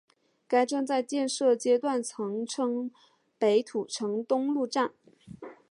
[0.47, 2.89] 该站在建设阶段曾称
[3.37, 4.93] 北土城东路站。